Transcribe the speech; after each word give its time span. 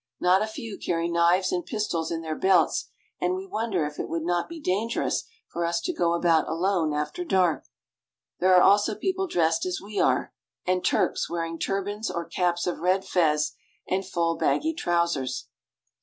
Not 0.19 0.41
a 0.41 0.47
few 0.47 0.79
carry 0.79 1.07
knives 1.07 1.51
and 1.51 1.63
pistols 1.63 2.09
in 2.09 2.23
their 2.23 2.35
belts, 2.35 2.89
and 3.19 3.35
we 3.35 3.45
wonder 3.45 3.85
if 3.85 3.99
it 3.99 4.09
would 4.09 4.23
not 4.23 4.49
be 4.49 4.59
dangerous 4.59 5.25
for 5.47 5.63
us 5.63 5.79
to 5.81 5.93
go 5.93 6.13
about 6.15 6.45
"We 6.45 6.45
stay 6.45 6.47
over 6.47 6.47
night 6.47 6.47
at 6.47 6.49
Belgrade." 6.49 6.53
alone 6.55 6.93
after 7.01 7.23
dark. 7.23 7.65
There 8.39 8.55
are 8.55 8.63
also 8.63 8.95
people 8.95 9.27
dressed 9.27 9.63
as 9.67 9.79
we 9.79 9.99
are, 9.99 10.33
and 10.65 10.83
Turks 10.83 11.29
wearing 11.29 11.59
turbans 11.59 12.09
or 12.09 12.25
caps 12.25 12.65
of 12.65 12.79
red 12.79 13.05
fez, 13.05 13.53
and 13.87 14.03
full 14.03 14.37
baggy 14.37 14.73
trousers. 14.73 15.49